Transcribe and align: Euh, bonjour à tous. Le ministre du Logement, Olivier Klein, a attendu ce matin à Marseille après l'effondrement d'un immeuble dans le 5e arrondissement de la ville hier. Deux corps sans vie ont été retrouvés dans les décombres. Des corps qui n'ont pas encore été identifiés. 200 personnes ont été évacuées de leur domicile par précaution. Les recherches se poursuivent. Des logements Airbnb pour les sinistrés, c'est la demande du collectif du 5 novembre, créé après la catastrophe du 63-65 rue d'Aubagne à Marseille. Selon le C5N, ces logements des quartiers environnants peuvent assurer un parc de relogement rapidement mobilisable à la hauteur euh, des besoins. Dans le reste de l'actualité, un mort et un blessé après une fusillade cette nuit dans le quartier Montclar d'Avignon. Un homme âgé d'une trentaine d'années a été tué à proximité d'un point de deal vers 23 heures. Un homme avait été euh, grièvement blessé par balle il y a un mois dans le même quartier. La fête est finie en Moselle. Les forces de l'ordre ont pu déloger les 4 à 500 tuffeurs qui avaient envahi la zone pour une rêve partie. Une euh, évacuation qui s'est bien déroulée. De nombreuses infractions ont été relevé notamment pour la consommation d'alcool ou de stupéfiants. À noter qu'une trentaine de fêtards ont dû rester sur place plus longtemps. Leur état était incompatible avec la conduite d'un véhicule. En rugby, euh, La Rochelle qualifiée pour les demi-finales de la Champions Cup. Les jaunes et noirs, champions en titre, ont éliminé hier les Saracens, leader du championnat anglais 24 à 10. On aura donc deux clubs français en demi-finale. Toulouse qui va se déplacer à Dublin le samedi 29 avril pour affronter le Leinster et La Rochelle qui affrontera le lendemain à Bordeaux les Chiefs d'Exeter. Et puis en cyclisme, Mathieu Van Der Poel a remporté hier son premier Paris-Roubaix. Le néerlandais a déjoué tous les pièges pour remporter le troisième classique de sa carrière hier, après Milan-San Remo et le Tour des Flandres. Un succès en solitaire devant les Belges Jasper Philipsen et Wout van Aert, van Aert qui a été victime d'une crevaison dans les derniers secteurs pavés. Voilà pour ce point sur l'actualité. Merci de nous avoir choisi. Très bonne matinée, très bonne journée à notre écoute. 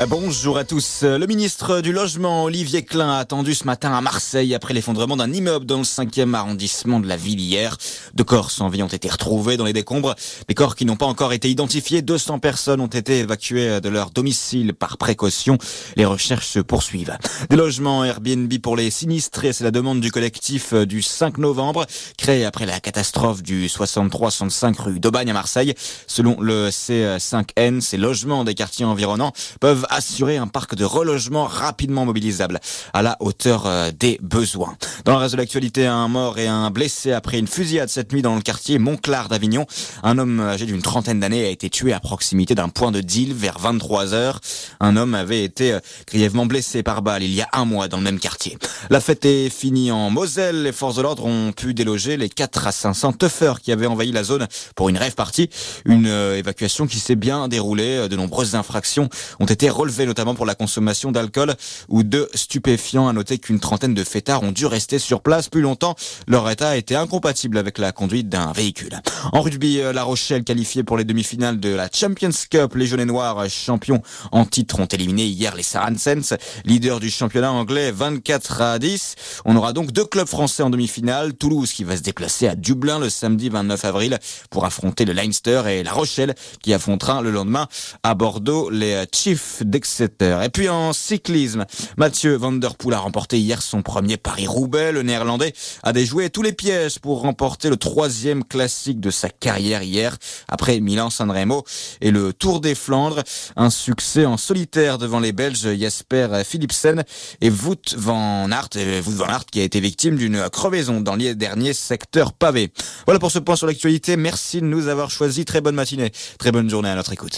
Euh, 0.00 0.06
bonjour 0.06 0.58
à 0.58 0.64
tous. 0.64 1.04
Le 1.04 1.24
ministre 1.24 1.80
du 1.80 1.92
Logement, 1.92 2.42
Olivier 2.42 2.82
Klein, 2.82 3.12
a 3.12 3.18
attendu 3.18 3.54
ce 3.54 3.62
matin 3.62 3.94
à 3.94 4.00
Marseille 4.00 4.52
après 4.52 4.74
l'effondrement 4.74 5.16
d'un 5.16 5.32
immeuble 5.32 5.66
dans 5.66 5.78
le 5.78 5.84
5e 5.84 6.34
arrondissement 6.34 6.98
de 6.98 7.06
la 7.06 7.16
ville 7.16 7.38
hier. 7.38 7.76
Deux 8.14 8.24
corps 8.24 8.50
sans 8.50 8.68
vie 8.68 8.82
ont 8.82 8.88
été 8.88 9.08
retrouvés 9.08 9.56
dans 9.56 9.64
les 9.64 9.72
décombres. 9.72 10.16
Des 10.48 10.54
corps 10.54 10.74
qui 10.74 10.84
n'ont 10.84 10.96
pas 10.96 11.06
encore 11.06 11.32
été 11.32 11.48
identifiés. 11.48 12.02
200 12.02 12.40
personnes 12.40 12.80
ont 12.80 12.88
été 12.88 13.20
évacuées 13.20 13.80
de 13.80 13.88
leur 13.88 14.10
domicile 14.10 14.74
par 14.74 14.98
précaution. 14.98 15.58
Les 15.94 16.04
recherches 16.04 16.48
se 16.48 16.58
poursuivent. 16.58 17.16
Des 17.48 17.56
logements 17.56 18.04
Airbnb 18.04 18.52
pour 18.60 18.74
les 18.74 18.90
sinistrés, 18.90 19.52
c'est 19.52 19.62
la 19.62 19.70
demande 19.70 20.00
du 20.00 20.10
collectif 20.10 20.74
du 20.74 21.02
5 21.02 21.38
novembre, 21.38 21.86
créé 22.18 22.44
après 22.44 22.66
la 22.66 22.80
catastrophe 22.80 23.44
du 23.44 23.68
63-65 23.68 24.82
rue 24.82 24.98
d'Aubagne 24.98 25.30
à 25.30 25.34
Marseille. 25.34 25.72
Selon 26.08 26.40
le 26.40 26.70
C5N, 26.70 27.80
ces 27.80 27.96
logements 27.96 28.42
des 28.42 28.54
quartiers 28.54 28.84
environnants 28.84 29.32
peuvent 29.60 29.83
assurer 29.90 30.36
un 30.36 30.46
parc 30.46 30.74
de 30.74 30.84
relogement 30.84 31.44
rapidement 31.44 32.04
mobilisable 32.04 32.60
à 32.92 33.02
la 33.02 33.16
hauteur 33.20 33.66
euh, 33.66 33.90
des 33.90 34.18
besoins. 34.22 34.76
Dans 35.04 35.12
le 35.12 35.18
reste 35.18 35.32
de 35.32 35.38
l'actualité, 35.38 35.86
un 35.86 36.08
mort 36.08 36.38
et 36.38 36.46
un 36.46 36.70
blessé 36.70 37.12
après 37.12 37.38
une 37.38 37.46
fusillade 37.46 37.88
cette 37.88 38.12
nuit 38.12 38.22
dans 38.22 38.34
le 38.34 38.42
quartier 38.42 38.78
Montclar 38.78 39.28
d'Avignon. 39.28 39.66
Un 40.02 40.18
homme 40.18 40.40
âgé 40.40 40.66
d'une 40.66 40.82
trentaine 40.82 41.20
d'années 41.20 41.44
a 41.44 41.48
été 41.48 41.70
tué 41.70 41.92
à 41.92 42.00
proximité 42.00 42.54
d'un 42.54 42.68
point 42.68 42.92
de 42.92 43.00
deal 43.00 43.32
vers 43.34 43.58
23 43.58 44.14
heures. 44.14 44.40
Un 44.80 44.96
homme 44.96 45.14
avait 45.14 45.44
été 45.44 45.72
euh, 45.72 45.80
grièvement 46.06 46.46
blessé 46.46 46.82
par 46.82 47.02
balle 47.02 47.22
il 47.22 47.32
y 47.32 47.42
a 47.42 47.48
un 47.52 47.64
mois 47.64 47.88
dans 47.88 47.98
le 47.98 48.02
même 48.02 48.18
quartier. 48.18 48.58
La 48.90 49.00
fête 49.00 49.24
est 49.24 49.50
finie 49.50 49.90
en 49.90 50.10
Moselle. 50.10 50.62
Les 50.62 50.72
forces 50.72 50.96
de 50.96 51.02
l'ordre 51.02 51.24
ont 51.26 51.52
pu 51.52 51.74
déloger 51.74 52.16
les 52.16 52.28
4 52.28 52.66
à 52.66 52.72
500 52.72 53.14
tuffeurs 53.14 53.60
qui 53.60 53.72
avaient 53.72 53.86
envahi 53.86 54.12
la 54.12 54.24
zone 54.24 54.46
pour 54.74 54.88
une 54.88 54.98
rêve 54.98 55.14
partie. 55.14 55.50
Une 55.84 56.06
euh, 56.06 56.36
évacuation 56.36 56.86
qui 56.86 56.98
s'est 56.98 57.16
bien 57.16 57.48
déroulée. 57.48 58.08
De 58.08 58.16
nombreuses 58.16 58.54
infractions 58.54 59.08
ont 59.40 59.46
été 59.46 59.70
relevé 59.74 60.06
notamment 60.06 60.34
pour 60.34 60.46
la 60.46 60.54
consommation 60.54 61.12
d'alcool 61.12 61.54
ou 61.88 62.02
de 62.02 62.28
stupéfiants. 62.34 63.08
À 63.08 63.12
noter 63.12 63.38
qu'une 63.38 63.60
trentaine 63.60 63.94
de 63.94 64.04
fêtards 64.04 64.42
ont 64.42 64.52
dû 64.52 64.66
rester 64.66 64.98
sur 64.98 65.20
place 65.20 65.48
plus 65.48 65.60
longtemps. 65.60 65.94
Leur 66.26 66.48
état 66.48 66.76
était 66.76 66.94
incompatible 66.94 67.58
avec 67.58 67.78
la 67.78 67.92
conduite 67.92 68.28
d'un 68.28 68.52
véhicule. 68.52 69.00
En 69.32 69.42
rugby, 69.42 69.80
euh, 69.80 69.92
La 69.92 70.04
Rochelle 70.04 70.44
qualifiée 70.44 70.84
pour 70.84 70.96
les 70.96 71.04
demi-finales 71.04 71.60
de 71.60 71.74
la 71.74 71.88
Champions 71.92 72.30
Cup. 72.50 72.74
Les 72.74 72.86
jaunes 72.86 73.00
et 73.00 73.04
noirs, 73.04 73.48
champions 73.48 74.02
en 74.32 74.44
titre, 74.44 74.80
ont 74.80 74.86
éliminé 74.86 75.26
hier 75.26 75.54
les 75.54 75.62
Saracens, 75.62 76.34
leader 76.64 77.00
du 77.00 77.10
championnat 77.10 77.52
anglais 77.52 77.90
24 77.90 78.60
à 78.60 78.78
10. 78.78 79.14
On 79.44 79.56
aura 79.56 79.72
donc 79.72 79.92
deux 79.92 80.04
clubs 80.04 80.28
français 80.28 80.62
en 80.62 80.70
demi-finale. 80.70 81.34
Toulouse 81.34 81.72
qui 81.72 81.84
va 81.84 81.96
se 81.96 82.02
déplacer 82.02 82.48
à 82.48 82.54
Dublin 82.54 82.98
le 82.98 83.10
samedi 83.10 83.48
29 83.48 83.84
avril 83.84 84.18
pour 84.50 84.64
affronter 84.64 85.04
le 85.04 85.12
Leinster 85.12 85.62
et 85.68 85.82
La 85.82 85.92
Rochelle 85.92 86.34
qui 86.62 86.72
affrontera 86.72 87.22
le 87.22 87.30
lendemain 87.30 87.66
à 88.02 88.14
Bordeaux 88.14 88.70
les 88.70 89.04
Chiefs 89.12 89.62
d'Exeter. 89.64 90.40
Et 90.44 90.48
puis 90.48 90.68
en 90.68 90.92
cyclisme, 90.92 91.64
Mathieu 91.96 92.36
Van 92.36 92.52
Der 92.52 92.76
Poel 92.76 92.94
a 92.94 92.98
remporté 92.98 93.38
hier 93.38 93.62
son 93.62 93.82
premier 93.82 94.16
Paris-Roubaix. 94.16 94.92
Le 94.92 95.02
néerlandais 95.02 95.52
a 95.82 95.92
déjoué 95.92 96.30
tous 96.30 96.42
les 96.42 96.52
pièges 96.52 96.98
pour 96.98 97.22
remporter 97.22 97.70
le 97.70 97.76
troisième 97.76 98.44
classique 98.44 99.00
de 99.00 99.10
sa 99.10 99.28
carrière 99.28 99.82
hier, 99.82 100.16
après 100.48 100.80
Milan-San 100.80 101.30
Remo 101.30 101.64
et 102.00 102.10
le 102.10 102.32
Tour 102.32 102.60
des 102.60 102.74
Flandres. 102.74 103.22
Un 103.56 103.70
succès 103.70 104.26
en 104.26 104.36
solitaire 104.36 104.98
devant 104.98 105.20
les 105.20 105.32
Belges 105.32 105.76
Jasper 105.78 106.42
Philipsen 106.44 107.04
et 107.40 107.50
Wout 107.50 107.94
van 107.96 108.50
Aert, 108.50 108.70
van 109.02 109.26
Aert 109.26 109.46
qui 109.46 109.60
a 109.60 109.64
été 109.64 109.80
victime 109.80 110.16
d'une 110.16 110.48
crevaison 110.50 111.00
dans 111.00 111.16
les 111.16 111.34
derniers 111.34 111.72
secteurs 111.72 112.32
pavés. 112.32 112.72
Voilà 113.06 113.18
pour 113.18 113.30
ce 113.30 113.38
point 113.38 113.56
sur 113.56 113.66
l'actualité. 113.66 114.16
Merci 114.16 114.60
de 114.60 114.66
nous 114.66 114.88
avoir 114.88 115.10
choisi. 115.10 115.44
Très 115.44 115.60
bonne 115.60 115.74
matinée, 115.74 116.12
très 116.38 116.52
bonne 116.52 116.70
journée 116.70 116.88
à 116.88 116.94
notre 116.94 117.12
écoute. 117.12 117.36